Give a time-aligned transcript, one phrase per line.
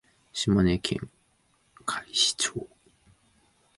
[0.33, 1.11] 島根県
[1.85, 2.67] 海士町